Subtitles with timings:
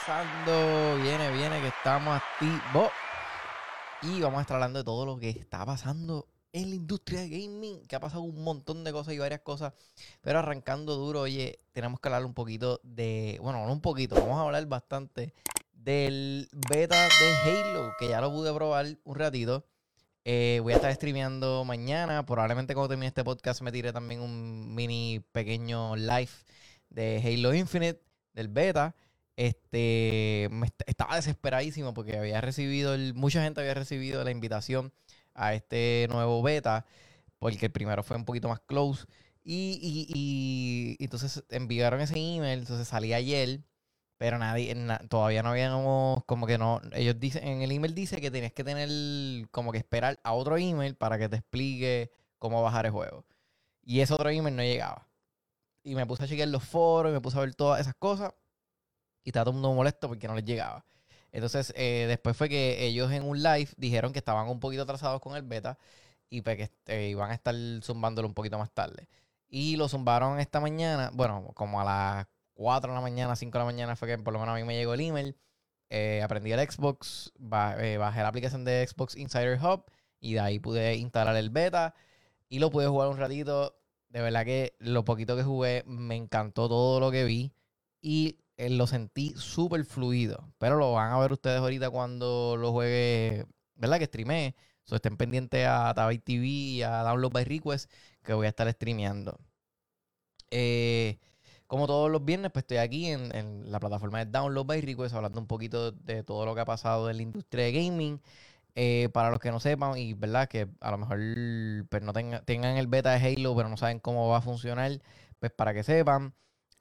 [0.00, 0.96] pasando?
[1.02, 2.90] Viene, viene, que estamos activos.
[4.02, 7.28] Y vamos a estar hablando de todo lo que está pasando en la industria de
[7.28, 9.72] gaming, que ha pasado un montón de cosas y varias cosas.
[10.20, 14.38] Pero arrancando duro, oye, tenemos que hablar un poquito de, bueno, no un poquito, vamos
[14.38, 15.32] a hablar bastante
[15.72, 19.64] del beta de Halo, que ya lo pude probar un ratito.
[20.24, 22.24] Eh, voy a estar streameando mañana.
[22.24, 26.30] Probablemente cuando termine este podcast me tire también un mini pequeño live
[26.90, 28.94] de Halo Infinite, del beta.
[29.36, 30.48] Este,
[30.86, 34.92] estaba desesperadísimo porque había recibido, mucha gente había recibido la invitación
[35.34, 36.86] a este nuevo beta,
[37.38, 39.06] porque el primero fue un poquito más close.
[39.44, 43.60] Y, y, entonces enviaron ese email, entonces salí ayer,
[44.18, 44.74] pero nadie,
[45.08, 48.64] todavía no habíamos, como que no, ellos dicen, en el email dice que tienes que
[48.64, 48.88] tener,
[49.50, 53.26] como que esperar a otro email para que te explique cómo bajar el juego.
[53.82, 55.08] Y ese otro email no llegaba.
[55.84, 58.32] Y me puse a chequear los foros, y me puse a ver todas esas cosas.
[59.24, 60.84] Y estaba todo el mundo molesto porque no les llegaba.
[61.32, 65.20] Entonces, eh, después fue que ellos en un live dijeron que estaban un poquito atrasados
[65.20, 65.78] con el beta
[66.30, 69.08] y pues que eh, iban a estar zumbándolo un poquito más tarde.
[69.48, 73.58] Y lo zumbaron esta mañana, bueno, como a las 4 de la mañana, 5 de
[73.58, 75.36] la mañana fue que por lo menos a mí me llegó el email.
[75.90, 79.84] Eh, aprendí el Xbox, bajé la aplicación de Xbox Insider Hub
[80.20, 81.94] y de ahí pude instalar el beta
[82.48, 83.76] y lo pude jugar un ratito.
[84.08, 87.52] De verdad que lo poquito que jugué me encantó todo lo que vi
[88.00, 90.52] y eh, lo sentí súper fluido.
[90.58, 93.98] Pero lo van a ver ustedes ahorita cuando lo juegue, ¿verdad?
[93.98, 94.54] Que streamé.
[94.84, 97.90] So, estén pendientes a Tabay TV y a Download by Request
[98.22, 99.38] que voy a estar streameando.
[100.50, 101.18] Eh,
[101.66, 105.40] como todos los viernes, pues estoy aquí en, la plataforma de Download by Request hablando
[105.40, 108.20] un poquito de todo lo que ha pasado en la industria de gaming.
[108.76, 111.18] Eh, para los que no sepan y verdad que a lo mejor
[111.88, 115.00] pues, no tengan el beta de Halo pero no saben cómo va a funcionar,
[115.38, 116.34] pues para que sepan,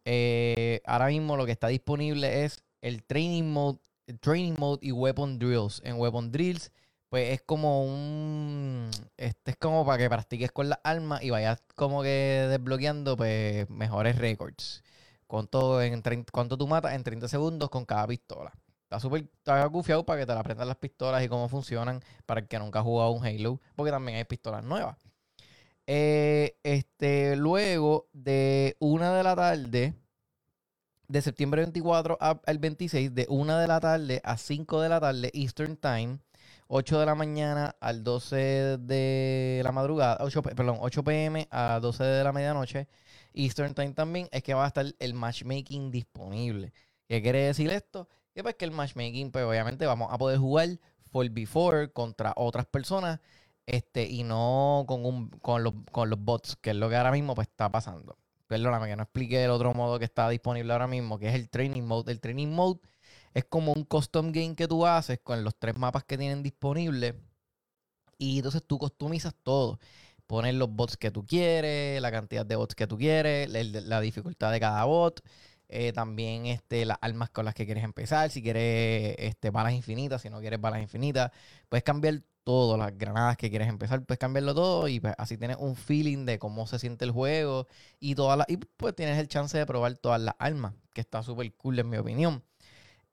[0.06, 3.80] eh, ahora mismo lo que está disponible es el Training Mode,
[4.20, 5.82] Training Mode y Weapon Drills.
[5.84, 6.72] En Weapon Drills,
[7.10, 8.90] pues es como un.
[9.18, 13.70] Este es como para que practiques con las armas y vayas como que desbloqueando pues
[13.70, 14.84] mejores récords.
[15.28, 15.80] ¿Cuánto,
[16.32, 18.54] ¿Cuánto tú matas en 30 segundos con cada pistola?
[18.84, 19.28] Está súper
[19.72, 22.84] gufiado para que te aprendas las pistolas y cómo funcionan para el que nunca ha
[22.84, 24.98] jugado un Halo, porque también hay pistolas nuevas.
[25.86, 29.94] Eh, este, luego de una de la tarde,
[31.08, 35.30] de septiembre 24 al 26, de una de la tarde a 5 de la tarde,
[35.34, 36.20] Eastern Time,
[36.68, 42.04] 8 de la mañana al 12 de la madrugada, 8, perdón, 8 pm a 12
[42.04, 42.88] de la medianoche,
[43.34, 46.74] Eastern Time también, es que va a estar el matchmaking disponible.
[47.08, 48.08] ¿Qué quiere decir esto?
[48.34, 50.70] Que pues que el matchmaking, pues obviamente vamos a poder jugar
[51.12, 53.20] for before contra otras personas
[53.66, 57.12] este, y no con, un, con, los, con los bots, que es lo que ahora
[57.12, 58.18] mismo pues, está pasando.
[58.48, 61.50] Perdóname que no explique el otro modo que está disponible ahora mismo, que es el
[61.50, 62.12] Training Mode.
[62.12, 62.82] El Training Mode
[63.34, 67.16] es como un custom game que tú haces con los tres mapas que tienen disponibles.
[68.18, 69.80] Y entonces tú customizas todo.
[70.28, 74.52] Pones los bots que tú quieres, la cantidad de bots que tú quieres, la, dificultad
[74.52, 75.22] de cada bot.
[75.70, 78.30] Eh, también este, las armas con las que quieres empezar.
[78.30, 81.32] Si quieres este, balas infinitas, si no quieres balas infinitas.
[81.70, 85.58] Puedes cambiar todo, las granadas que quieres empezar, puedes cambiarlo todo y pues así tienes
[85.60, 87.68] un feeling de cómo se siente el juego
[88.00, 91.24] y todas las, y pues tienes el chance de probar todas las armas, que está
[91.24, 92.44] súper cool en mi opinión.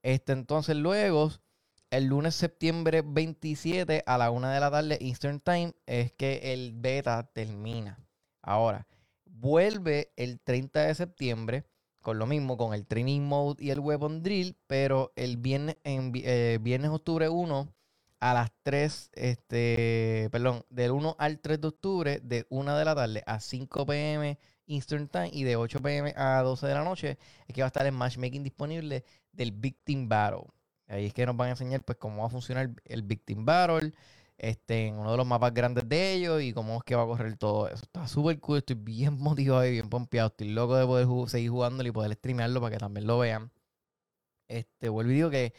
[0.02, 1.30] Este, entonces luego,
[1.90, 6.72] el lunes septiembre 27 a la 1 de la tarde Eastern Time es que el
[6.74, 7.98] beta termina.
[8.42, 8.86] Ahora,
[9.24, 11.64] vuelve el 30 de septiembre
[12.16, 16.58] lo mismo, con el Training Mode y el Weapon Drill, pero el viernes, en, eh,
[16.60, 17.72] viernes octubre 1
[18.20, 22.94] a las 3, este, perdón, del 1 al 3 de octubre, de 1 de la
[22.94, 27.18] tarde a 5 pm Eastern Time y de 8 pm a 12 de la noche,
[27.46, 30.44] es que va a estar el matchmaking disponible del Victim Battle.
[30.86, 33.92] Ahí es que nos van a enseñar pues cómo va a funcionar el Victim Battle,
[34.40, 37.06] este, en uno de los mapas grandes de ellos y cómo es que va a
[37.06, 37.84] correr todo eso.
[37.84, 40.28] Está súper cool, estoy bien motivado y bien pompeado.
[40.28, 43.52] Estoy loco de poder seguir jugándolo y poder streamearlo para que también lo vean.
[44.48, 45.52] Este, vuelvo y digo que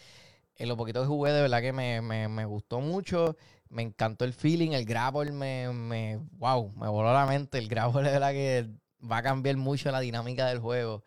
[0.55, 3.37] en lo poquito que jugué, de verdad que me, gustó mucho.
[3.69, 7.59] Me encantó el feeling, el grapple me, me, wow, me voló la mente.
[7.59, 8.67] El grapple de verdad que
[9.09, 11.03] va a cambiar mucho la dinámica del juego.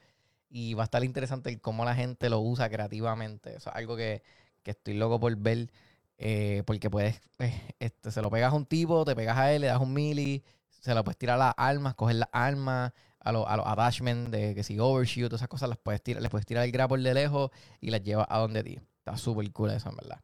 [0.48, 3.56] Y va a estar interesante cómo la gente lo usa creativamente.
[3.56, 4.22] Eso es algo que,
[4.64, 5.70] estoy loco por ver.
[6.18, 9.62] Eh, porque puedes, eh, este, se lo pegas a un tipo, te pegas a él,
[9.62, 13.32] le das un mili, se lo puedes tirar a las armas, coger las armas, a,
[13.32, 16.46] los a los attachments de que si overshoot, esas cosas, las puedes tirar, les puedes
[16.46, 17.50] tirar el grapple de lejos
[17.80, 18.78] y las llevas a donde ti.
[18.98, 20.20] Está súper cool eso, en verdad.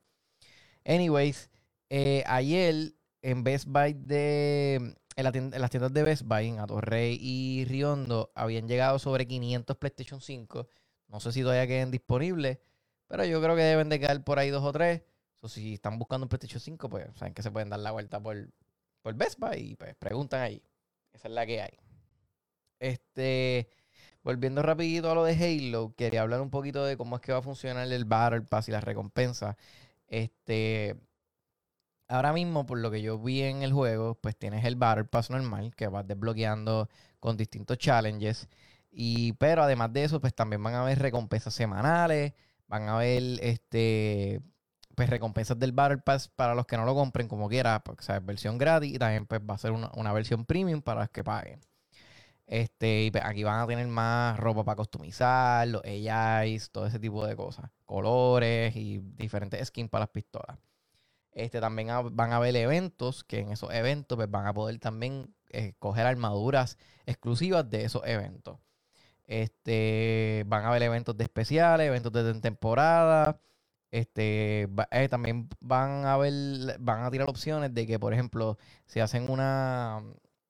[0.85, 1.51] Anyways,
[1.89, 4.95] eh, ayer en Best Buy de.
[5.17, 10.21] En, las tiendas de Best Buy, en Atorrey y Riondo, habían llegado sobre 500 PlayStation
[10.21, 10.67] 5.
[11.09, 12.59] No sé si todavía queden disponibles,
[13.07, 15.03] pero yo creo que deben de quedar por ahí dos o tres.
[15.41, 18.21] O si están buscando un PlayStation 5, pues saben que se pueden dar la vuelta
[18.21, 18.51] por,
[19.03, 20.63] por Best Buy y pues preguntan ahí.
[21.13, 21.79] Esa es la que hay.
[22.79, 23.69] Este,
[24.23, 27.39] volviendo rapidito a lo de Halo, quería hablar un poquito de cómo es que va
[27.39, 29.57] a funcionar el Battle Pass y las recompensas.
[30.09, 30.97] Este,
[32.09, 35.31] ahora mismo, por lo que yo vi en el juego, pues tienes el Battle Pass
[35.31, 36.89] normal que vas desbloqueando
[37.21, 38.49] con distintos challenges.
[38.91, 42.35] Y, pero además de eso, pues también van a haber recompensas semanales,
[42.67, 44.43] van a haber este
[45.01, 48.27] pues recompensas del Battle Pass para los que no lo compren como quiera, porque es
[48.27, 51.59] versión gratis y también pues va a ser una, versión premium para los que paguen.
[52.47, 56.99] Este, y pues, aquí van a tener más ropa para customizar, los AIs, todo ese
[56.99, 60.59] tipo de cosas, colores y diferentes skins para las pistolas.
[61.33, 65.35] Este, también van a haber eventos que en esos eventos pues, van a poder también
[65.49, 66.77] escoger armaduras
[67.07, 68.59] exclusivas de esos eventos.
[69.25, 73.41] Este, van a haber eventos de especiales, eventos de temporada.
[73.91, 76.33] Este, eh, también van a ver,
[76.79, 78.57] van a tirar opciones de que, por ejemplo,
[78.87, 80.03] si hacen una,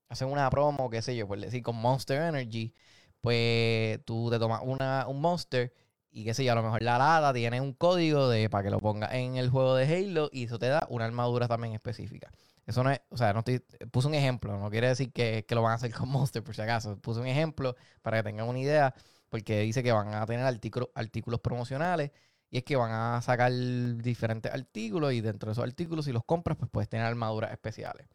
[0.09, 2.75] hacen una promo, qué sé yo, por decir, con Monster Energy,
[3.21, 5.73] pues tú te tomas una, un Monster
[6.11, 8.71] y qué sé yo, a lo mejor la lata tiene un código de para que
[8.71, 12.31] lo pongas en el juego de Halo y eso te da una armadura también específica.
[12.67, 13.61] Eso no es, o sea, no estoy,
[13.91, 16.63] puse un ejemplo, no quiere decir que, lo van a hacer con Monster por si
[16.63, 16.97] acaso.
[16.99, 18.95] Puse un ejemplo para que tengan una idea,
[19.29, 22.11] porque dice que van a tener artículos, artículos promocionales
[22.51, 26.25] y es que van a sacar diferentes artículos y dentro de esos artículos, si los
[26.25, 28.09] compras, pues puedes tener armaduras especiales.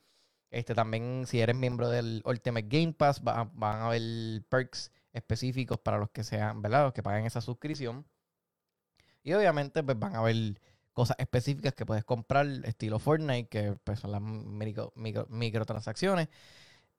[0.51, 5.97] Este también, si eres miembro del Ultimate Game Pass, van a haber perks específicos para
[5.97, 6.83] los que sean, ¿verdad?
[6.83, 8.05] Los que paguen esa suscripción.
[9.23, 10.61] Y obviamente, pues van a haber
[10.93, 14.93] cosas específicas que puedes comprar, estilo Fortnite, que pues, son las micro,
[15.29, 16.29] microtransacciones.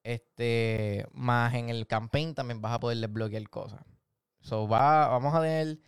[0.03, 3.81] Este, más en el campaign también vas a poder desbloquear cosas.
[4.41, 5.79] So, va, vamos a ver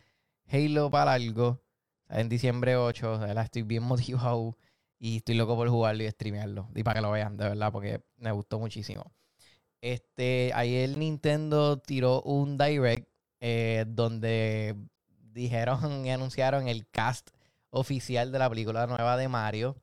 [0.51, 1.61] Halo para algo.
[2.09, 4.57] En diciembre 8, la estoy bien motivado
[4.97, 6.69] y estoy loco por jugarlo y streamearlo.
[6.73, 9.13] Y para que lo vean, de verdad, porque me gustó muchísimo.
[9.79, 13.07] Este, ayer Nintendo tiró un direct
[13.39, 14.75] eh, donde
[15.21, 17.29] dijeron y anunciaron el cast
[17.69, 19.77] oficial de la película nueva de Mario.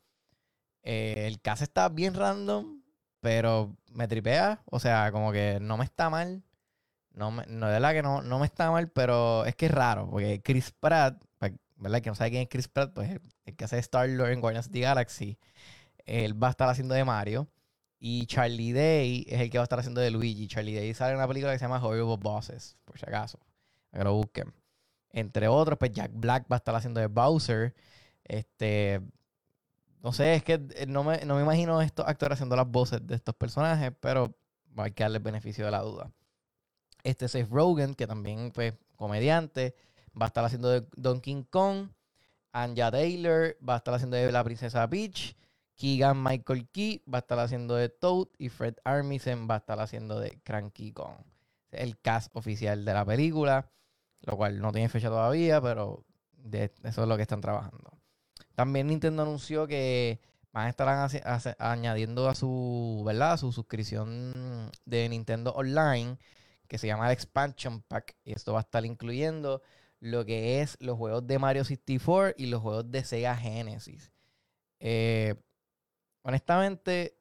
[0.83, 2.83] Eh, el cast está bien random,
[3.21, 4.63] pero me tripea.
[4.67, 6.43] O sea, como que no me está mal.
[7.17, 9.73] No, me, no de verdad que no, no me está mal, pero es que es
[9.73, 11.21] raro, porque Chris Pratt,
[11.77, 12.01] ¿verdad?
[12.03, 13.11] Que no sabe quién es Chris Pratt, pues
[13.45, 15.39] el, que hace Star-Lord en Guardians of the Galaxy,
[16.05, 17.49] él va a estar haciendo de Mario.
[17.99, 20.47] Y Charlie Day es el que va a estar haciendo de Luigi.
[20.49, 23.39] Charlie Day sale en una película que se llama Horrible Bosses, por si acaso.
[23.91, 24.53] Que lo busquen.
[25.11, 27.75] Entre otros, pues Jack Black va a estar haciendo de Bowser.
[28.25, 29.01] Este.
[30.03, 33.05] No sé, es que eh, no me, no me imagino estos actores haciendo las voces
[33.07, 34.37] de estos personajes, pero
[34.77, 36.13] hay que darle el beneficio de la duda.
[37.07, 39.75] Este Seth Rogen, que también fue pues, comediante,
[40.21, 41.89] va a estar haciendo de Donkey Kong.
[42.53, 45.37] Anja Taylor va a estar haciendo de la princesa Peach.
[45.75, 48.29] Keegan Michael Key va a estar haciendo de Toad.
[48.39, 51.19] Y Fred Armisen va a estar haciendo de Cranky Kong.
[51.71, 53.71] El cast oficial de la película
[54.27, 56.05] lo cual no tiene fecha todavía, pero
[56.53, 57.93] eso es lo que están trabajando.
[58.55, 60.21] También Nintendo anunció que
[60.53, 63.37] van a estar añadiendo a su, ¿verdad?
[63.37, 66.19] su suscripción de Nintendo Online,
[66.67, 69.63] que se llama el Expansion Pack, y esto va a estar incluyendo
[70.01, 74.13] lo que es los juegos de Mario 64 y los juegos de Sega Genesis.
[74.81, 75.35] Eh,
[76.23, 77.19] honestamente,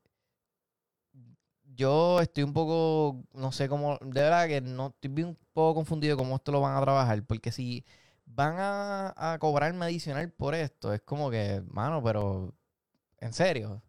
[1.75, 6.17] yo estoy un poco, no sé cómo, de verdad que no estoy un poco confundido
[6.17, 7.85] cómo esto lo van a trabajar, porque si
[8.25, 12.53] van a, a cobrarme adicional por esto, es como que, mano, pero
[13.19, 13.83] en serio.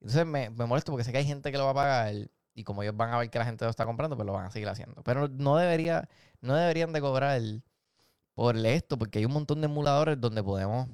[0.00, 2.82] Entonces me molesto porque sé que hay gente que lo va a pagar y como
[2.82, 4.68] ellos van a ver que la gente lo está comprando, pues lo van a seguir
[4.68, 5.02] haciendo.
[5.04, 6.08] Pero no debería,
[6.40, 7.40] no deberían de cobrar
[8.34, 10.88] por esto, porque hay un montón de emuladores donde podemos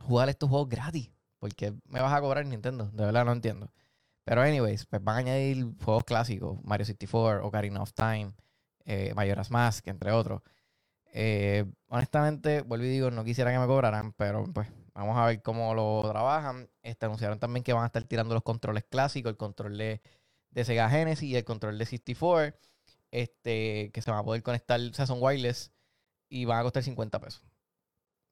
[0.00, 1.10] jugar estos juegos gratis.
[1.38, 3.72] Porque me vas a cobrar Nintendo, de verdad no entiendo.
[4.24, 8.34] Pero, anyways, pues van a añadir juegos clásicos: Mario 64, Ocarina of Time,
[8.84, 10.42] eh, Majora's Mask, entre otros.
[11.14, 15.40] Eh, honestamente, vuelvo y digo, no quisiera que me cobraran, pero pues vamos a ver
[15.42, 16.68] cómo lo trabajan.
[16.82, 20.02] Este, anunciaron también que van a estar tirando los controles clásicos, el control de,
[20.64, 22.58] Sega Genesis y el control de 64,
[23.10, 25.72] este, que se van a poder conectar, o sea, wireless
[26.28, 27.42] y van a costar 50 pesos.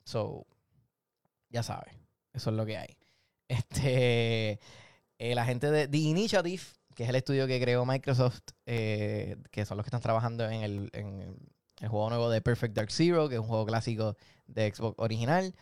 [0.04, 0.46] So,
[1.50, 1.94] ya sabes,
[2.32, 2.96] eso es lo que hay.
[3.48, 4.58] Este,
[5.18, 6.62] eh, la gente de The Initiative,
[6.96, 10.62] que es el estudio que creó Microsoft, eh, que son los que están trabajando en
[10.62, 10.90] el,
[11.78, 14.16] juego nuevo de Perfect Dark Zero, que es un juego clásico
[14.48, 15.54] de Xbox original.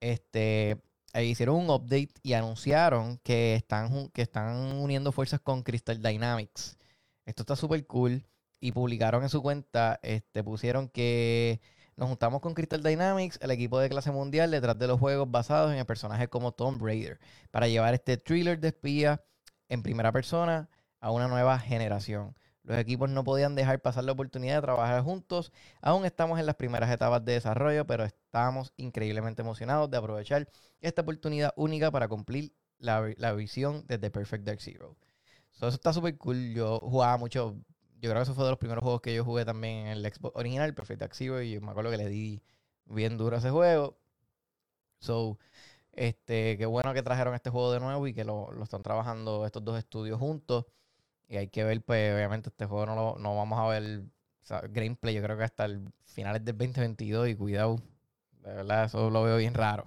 [0.00, 0.78] Este,
[1.24, 6.76] hicieron un update y anunciaron que están, que están uniendo fuerzas con Crystal Dynamics.
[7.24, 8.24] Esto está súper cool.
[8.60, 11.60] y publicaron en su cuenta, este, pusieron que
[11.96, 15.72] nos juntamos con Crystal Dynamics, el equipo de clase mundial, detrás de los juegos basados
[15.72, 17.18] en el personaje como Tomb Raider,
[17.50, 19.22] para llevar este thriller de espía
[19.68, 20.68] en primera persona
[21.00, 22.34] a una nueva generación.
[22.66, 25.52] Los equipos no podían dejar pasar la oportunidad de trabajar juntos.
[25.80, 30.48] Aún estamos en las primeras etapas de desarrollo, pero estamos increíblemente emocionados de aprovechar
[30.80, 34.96] esta oportunidad única para cumplir la, visión de The Perfect Dark Zero.
[35.54, 36.54] eso está súper cool.
[36.54, 37.56] Yo jugaba mucho.
[38.00, 40.12] Yo creo que eso fue de los primeros juegos que yo jugué también en el
[40.12, 42.42] Xbox original, Perfect Dark Zero, y me acuerdo que le di
[42.86, 43.96] bien duro a ese juego.
[44.98, 45.38] So,
[45.92, 49.46] este, qué bueno que trajeron este juego de nuevo y que lo, lo están trabajando
[49.46, 50.66] estos dos estudios juntos.
[51.28, 54.04] Y hay que ver, pues, obviamente, este juego no, lo, no vamos a ver
[54.70, 57.76] gameplay, yo creo que hasta el finales del 2022 y cuidado,
[58.42, 59.84] de verdad, eso lo veo bien raro.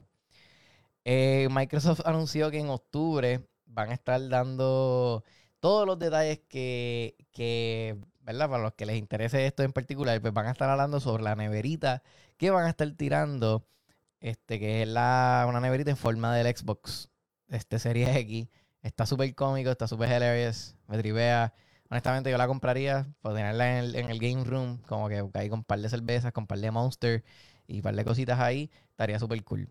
[1.06, 5.24] Eh, Microsoft anunció que en octubre van a estar dando
[5.60, 8.50] todos los detalles que, que, ¿verdad?
[8.50, 11.36] Para los que les interese esto en particular, pues van a estar hablando sobre la
[11.36, 12.04] neverita
[12.38, 13.66] que van a estar tirando,
[14.20, 17.10] este, que es la, una neverita en forma del Xbox,
[17.50, 18.50] este Series X
[18.82, 21.54] Está súper cómico, está súper hilarious, me tripea.
[21.90, 25.64] Honestamente, yo la compraría para tenerla en el, game room, como que ahí con un
[25.66, 27.24] par de cervezas, con un par de monster
[27.68, 29.70] y un par de cositas ahí, estaría súper cool.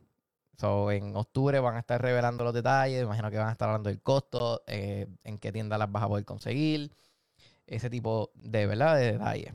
[0.58, 3.88] So, en octubre van a estar revelando los detalles, imagino que van a estar hablando
[3.90, 6.90] del costo, eh, en qué tienda las vas a poder conseguir,
[7.66, 8.96] ese tipo de, ¿verdad?
[8.96, 9.54] de detalles.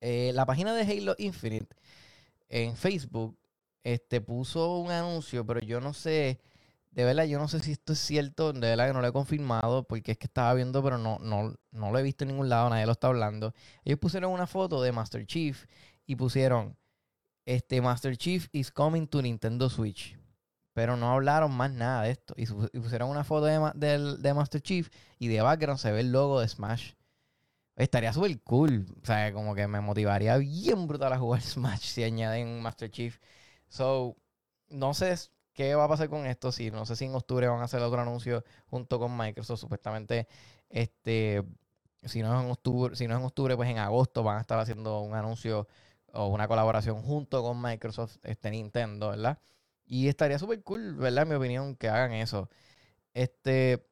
[0.00, 1.76] Eh, la página de Halo Infinite
[2.48, 3.38] en Facebook
[3.82, 6.40] este, puso un anuncio, pero yo no sé
[6.96, 9.12] de verdad, yo no sé si esto es cierto, de verdad que no lo he
[9.12, 12.48] confirmado, porque es que estaba viendo, pero no, no, no lo he visto en ningún
[12.48, 13.52] lado, nadie lo está hablando.
[13.84, 15.66] Ellos pusieron una foto de Master Chief
[16.06, 16.74] y pusieron,
[17.44, 20.18] este Master Chief is coming to Nintendo Switch.
[20.72, 22.34] Pero no hablaron más nada de esto.
[22.38, 24.88] Y, pusieron una foto de, de, Master Chief
[25.18, 26.92] y de background se ve el logo de Smash.
[27.76, 28.86] Estaría súper cool.
[29.02, 33.18] O sea, como que me motivaría bien brutal a jugar Smash si añaden Master Chief.
[33.68, 34.16] So,
[34.70, 35.14] no sé
[35.56, 36.52] ¿Qué va a pasar con esto?
[36.52, 39.60] Si no sé si en octubre van a hacer otro anuncio junto con Microsoft.
[39.60, 40.28] Supuestamente,
[40.68, 41.42] este,
[42.04, 44.40] si no es en octubre, si no es en octubre, pues en agosto van a
[44.42, 45.66] estar haciendo un anuncio
[46.12, 49.38] o una colaboración junto con Microsoft, este Nintendo, ¿verdad?
[49.86, 51.22] Y estaría súper cool, ¿verdad?
[51.24, 52.50] En mi opinión, que hagan eso.
[53.14, 53.86] Este.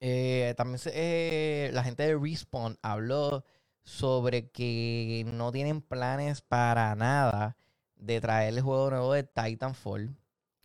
[0.00, 3.44] Eh, también eh, la gente de Respawn habló
[3.84, 7.56] sobre que no tienen planes para nada
[8.00, 10.16] de traer el juego nuevo de Titanfall,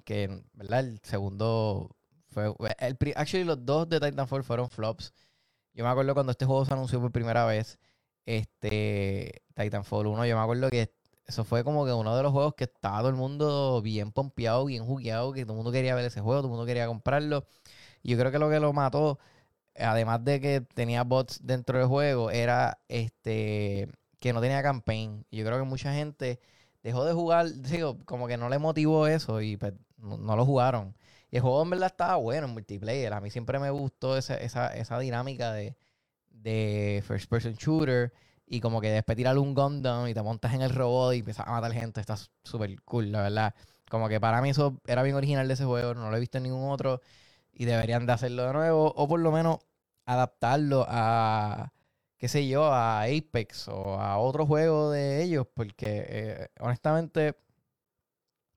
[0.04, 0.80] que, ¿verdad?
[0.82, 1.96] El segundo
[2.28, 2.54] fue...
[2.80, 5.14] El, actually, los dos de Titanfall fueron flops.
[5.74, 7.78] Yo me acuerdo cuando este juego se anunció por primera vez,
[8.26, 10.94] este Titanfall 1, yo me acuerdo que
[11.26, 14.66] eso fue como que uno de los juegos que estaba todo el mundo bien pompeado,
[14.66, 17.48] bien jugueado, que todo el mundo quería ver ese juego, todo el mundo quería comprarlo.
[18.04, 19.20] Y yo creo que lo que lo mató,
[19.76, 23.90] además de que tenía bots dentro del juego, era este
[24.20, 25.26] que no tenía campaign.
[25.32, 26.40] Yo creo que mucha gente
[26.86, 30.96] dejó de jugar, digo, como que no le motivó eso y pues, no, lo jugaron.
[31.32, 33.12] Y el juego en verdad estaba bueno en multiplayer.
[33.12, 35.76] A mí siempre me gustó esa, esa, esa dinámica de,
[36.30, 38.14] de first person shooter
[38.46, 41.48] y como que después tirar un Gundam y te montas en el robot y empiezas
[41.48, 42.02] a matar gente.
[42.02, 43.56] Está súper cool, la verdad.
[43.90, 46.38] Como que para mí eso era bien original de ese juego, no lo he visto
[46.38, 47.02] en ningún otro
[47.52, 49.58] y deberían de hacerlo de nuevo o por lo menos
[50.06, 51.74] adaptarlo a,
[52.18, 57.36] qué sé yo, a Apex o a otro juego de ellos, porque eh, honestamente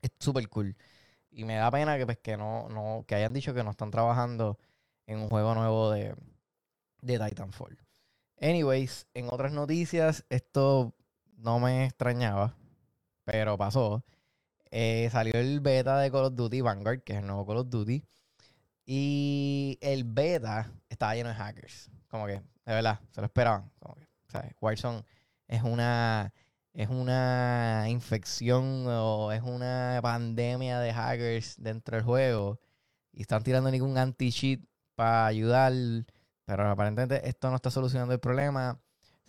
[0.02, 0.76] es súper cool.
[1.30, 3.90] Y me da pena que, pues, que, no, no, que hayan dicho que no están
[3.90, 4.58] trabajando
[5.06, 6.14] en un juego nuevo de,
[7.02, 7.78] de Titanfall.
[8.40, 10.94] Anyways, en otras noticias, esto
[11.36, 12.56] no me extrañaba,
[13.24, 14.04] pero pasó.
[14.70, 17.68] Eh, salió el beta de Call of Duty Vanguard, que es el nuevo Call of
[17.70, 18.04] Duty.
[18.86, 21.90] Y el beta estaba lleno de hackers.
[22.08, 23.70] Como que de verdad, se lo esperaban.
[23.78, 23.96] Como
[24.60, 25.02] Warzone
[25.46, 26.34] es una,
[26.74, 32.60] es una infección o es una pandemia de hackers dentro del juego
[33.10, 34.60] y están tirando ningún anti-cheat
[34.94, 35.72] para ayudar,
[36.44, 38.78] pero aparentemente esto no está solucionando el problema.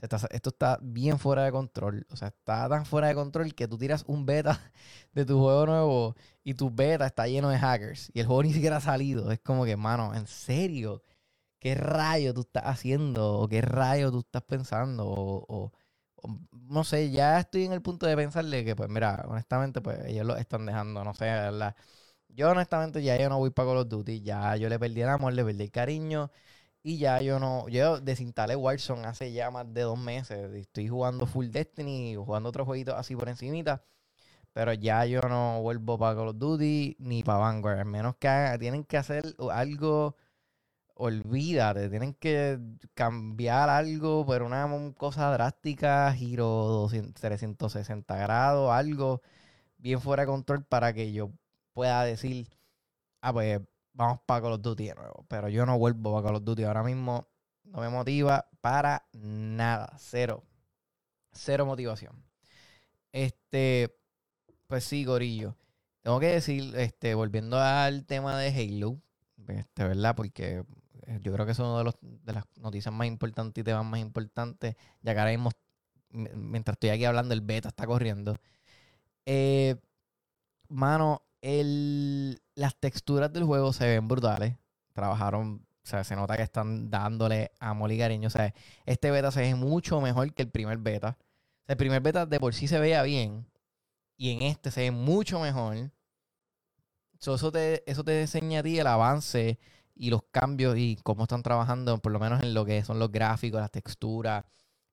[0.02, 2.06] esto está bien fuera de control.
[2.10, 4.60] O sea, está tan fuera de control que tú tiras un beta
[5.14, 8.12] de tu juego nuevo y tu beta está lleno de hackers.
[8.14, 9.32] Y el juego ni siquiera ha salido.
[9.32, 11.02] Es como que, mano, en serio.
[11.60, 13.40] ¿Qué rayo tú estás haciendo?
[13.40, 15.06] ¿O qué rayo tú estás pensando?
[15.08, 15.72] O,
[16.52, 20.26] no sé, ya estoy en el punto de pensarle que, pues mira, honestamente, pues ellos
[20.26, 21.76] lo están dejando, no sé, ¿verdad?
[22.30, 25.10] Yo honestamente ya yo no voy para Call of Duty, ya yo le perdí el
[25.10, 26.32] amor, le perdí el cariño
[26.84, 31.26] y ya yo no, yo desinstalé Warzone hace ya más de dos meses, estoy jugando
[31.28, 33.84] Full Destiny, jugando otros jueguitos así por encimita,
[34.54, 38.58] pero ya yo no vuelvo para Call of Duty ni para Vanguard, al menos que
[38.60, 40.16] tienen que hacer algo
[41.00, 42.60] olvídate, tienen que
[42.94, 49.22] cambiar algo, pero una cosa drástica, giro 200, 360 grados, algo
[49.78, 51.32] bien fuera de control para que yo
[51.74, 52.50] pueda decir,
[53.22, 53.62] ah, pues
[53.94, 55.26] vamos para Call of Duty de nuevo.
[55.30, 57.28] Pero yo no vuelvo para Call of Duty ahora mismo.
[57.64, 59.94] No me motiva para nada.
[60.00, 60.44] Cero.
[61.32, 62.24] Cero motivación.
[63.14, 63.96] Este,
[64.68, 65.56] pues sí, Gorillo.
[66.02, 69.02] Tengo que decir, este, volviendo al tema de Halo,
[69.48, 70.16] este, ¿verdad?
[70.16, 70.66] Porque
[71.22, 74.00] yo creo que es una de, los, de las noticias más importantes y temas más
[74.00, 75.52] importantes, ya que ahora mismo,
[76.12, 78.38] mientras estoy aquí hablando, el beta está corriendo.
[79.26, 79.76] Eh,
[80.68, 84.56] mano, el, las texturas del juego se ven brutales.
[84.94, 88.28] Trabajaron, o sea, se nota que están dándole amor y cariño.
[88.28, 88.54] O sea,
[88.86, 91.18] este beta se ve mucho mejor que el primer beta.
[91.68, 93.46] el primer beta de por sí se veía bien.
[94.18, 95.92] Y en este se ve mucho mejor.
[97.20, 99.60] eso, te, eso te enseña a ti el avance
[100.00, 103.12] y los cambios y cómo están trabajando, por lo menos en lo que son los
[103.12, 104.46] gráficos, las texturas,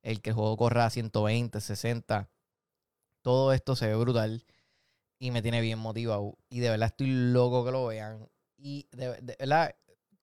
[0.02, 2.28] el que el juego corra a 120, 60.
[3.22, 4.44] Todo esto se ve brutal
[5.20, 6.36] y me tiene bien motivado.
[6.50, 8.28] Y de verdad estoy loco que lo vean.
[8.56, 9.76] Y de, verdad,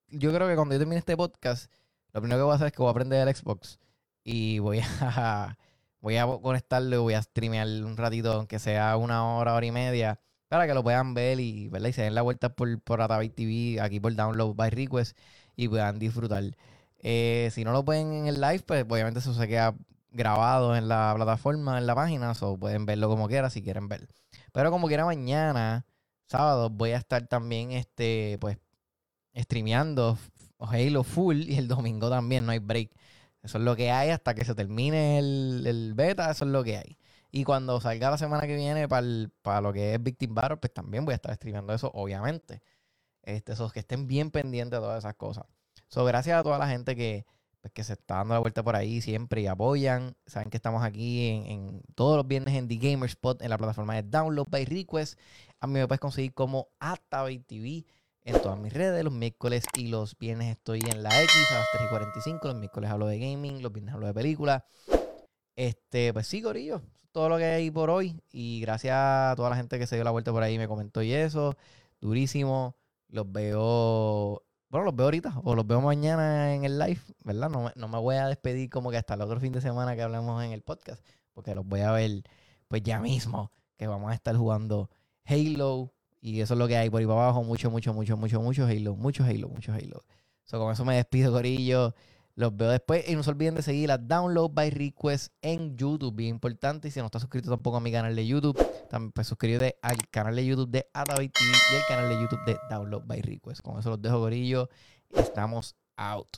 [0.10, 1.72] yo creo que cuando yo termine este podcast,
[2.12, 3.80] lo primero que voy a hacer es que voy a aprender el Xbox
[4.25, 5.58] y voy a,
[6.02, 9.72] voy a conectarlo y voy a streamear un ratito, aunque sea una hora, hora y
[9.72, 10.20] media,
[10.58, 11.90] para que lo puedan ver y, ¿verdad?
[11.90, 15.18] y se den la vuelta por, por TV, aquí por Download by Request
[15.56, 16.44] y puedan disfrutar.
[17.00, 19.76] Eh, si no lo pueden en el live, pues obviamente eso se queda
[20.12, 24.08] grabado en la plataforma, en la página, o pueden verlo como quieran si quieren ver.
[24.52, 25.86] Pero como quiera mañana,
[26.28, 28.58] sábado, voy a estar también, este, pues,
[29.36, 30.18] streameando
[30.60, 32.92] Halo Full y el domingo también, no hay break.
[33.42, 36.78] Eso es lo que hay hasta que se termine el, beta, eso es lo que
[36.78, 36.98] hay.
[37.36, 41.04] Y cuando salga la semana que viene para, lo que es Victim Battle, pues también
[41.04, 42.62] voy a estar streameando eso, obviamente.
[43.24, 45.46] Este, esos que estén bien pendientes de todas esas cosas.
[45.88, 47.26] So, gracias a toda la gente que,
[47.60, 50.15] pues, que se está dando la vuelta por ahí siempre y apoyan.
[50.28, 53.96] Saben que estamos aquí en, todos los viernes en The Gamer Spot, en la plataforma
[53.96, 55.19] de Download by Request.
[55.60, 57.84] A mí me puedes conseguir como Atabay TV
[58.26, 59.04] en todas mis redes.
[59.04, 62.48] Los miércoles y los viernes estoy en la X a las 3 y 45.
[62.48, 64.62] Los miércoles hablo de gaming, los viernes hablo de películas.
[65.56, 66.82] Este, pues sí, Corillo.
[67.12, 68.20] Todo lo que hay por hoy.
[68.32, 71.02] Y gracias a toda la gente que se dio la vuelta por ahí me comentó
[71.02, 71.56] y eso.
[72.02, 72.76] Durísimo.
[73.10, 77.48] Los veo bueno, los veo ahorita o los veo mañana en el live, ¿verdad?
[77.48, 80.02] No, no, me voy a despedir como que hasta el otro fin de semana que
[80.02, 81.00] hablamos en el podcast,
[81.32, 82.24] porque los voy a ver
[82.68, 84.89] pues ya mismo, que vamos a estar jugando
[85.26, 88.42] Halo y eso es lo que hay por ahí para abajo, mucho, mucho, mucho, mucho,
[88.42, 90.04] mucho Halo, mucho Halo, mucho Halo.
[90.44, 91.94] So, con eso me despido, Corillo.
[92.36, 96.15] Los veo después y no se olviden de seguir la Download by Request en YouTube,
[96.15, 96.88] bien importante.
[96.88, 98.58] Y si no estás suscrito tampoco a mi canal de YouTube,
[98.89, 102.43] también pues suscríbete al canal de YouTube de Atabay TV y al canal de YouTube
[102.46, 103.62] de Download by Request.
[103.62, 104.67] Con eso los dejo, gorillo.
[105.12, 106.38] Estamos out.